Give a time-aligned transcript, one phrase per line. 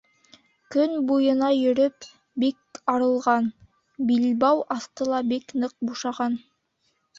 [0.75, 2.07] Көн буйына йөрөп
[2.45, 3.51] бик арылған;
[4.13, 6.43] билбау аҫты ла бик ныҡ бушаған.